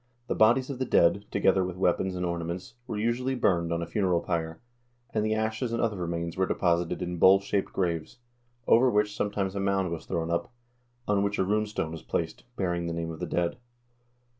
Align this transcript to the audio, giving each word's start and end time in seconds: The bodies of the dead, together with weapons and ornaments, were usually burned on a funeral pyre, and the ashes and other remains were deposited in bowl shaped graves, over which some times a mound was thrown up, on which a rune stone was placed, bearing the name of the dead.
The 0.25 0.33
bodies 0.33 0.71
of 0.71 0.79
the 0.79 0.85
dead, 0.85 1.25
together 1.29 1.63
with 1.63 1.77
weapons 1.77 2.15
and 2.15 2.25
ornaments, 2.25 2.73
were 2.87 2.97
usually 2.97 3.35
burned 3.35 3.71
on 3.71 3.83
a 3.83 3.85
funeral 3.85 4.19
pyre, 4.19 4.59
and 5.13 5.23
the 5.23 5.35
ashes 5.35 5.71
and 5.71 5.79
other 5.79 5.97
remains 5.97 6.35
were 6.35 6.47
deposited 6.47 7.03
in 7.03 7.17
bowl 7.19 7.39
shaped 7.39 7.71
graves, 7.71 8.17
over 8.65 8.89
which 8.89 9.15
some 9.15 9.29
times 9.29 9.53
a 9.55 9.59
mound 9.59 9.91
was 9.91 10.07
thrown 10.07 10.31
up, 10.31 10.51
on 11.07 11.21
which 11.21 11.37
a 11.37 11.43
rune 11.43 11.67
stone 11.67 11.91
was 11.91 12.01
placed, 12.01 12.45
bearing 12.55 12.87
the 12.87 12.93
name 12.93 13.11
of 13.11 13.19
the 13.19 13.27
dead. 13.27 13.57